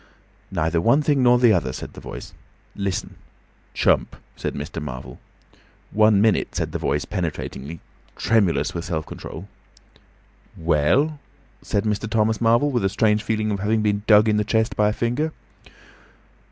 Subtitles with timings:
[0.49, 2.33] "Neither one thing nor the other," said the Voice.
[2.75, 3.17] "Listen!"
[3.75, 4.81] "Chump," said Mr.
[4.81, 5.19] Marvel.
[5.91, 7.81] "One minute," said the Voice, penetratingly,
[8.15, 9.47] tremulous with self control.
[10.57, 11.19] "Well?"
[11.61, 12.09] said Mr.
[12.09, 14.93] Thomas Marvel, with a strange feeling of having been dug in the chest by a
[14.93, 15.33] finger.